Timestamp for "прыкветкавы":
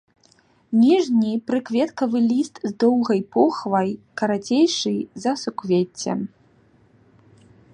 1.49-2.17